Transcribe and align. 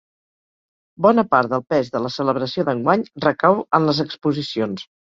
Bona 1.07 1.25
part 1.35 1.51
del 1.53 1.63
pes 1.75 1.93
de 1.97 2.03
la 2.07 2.13
celebració 2.15 2.67
d’enguany 2.73 3.07
recau 3.29 3.63
en 3.81 3.89
les 3.93 4.05
exposicions. 4.11 4.93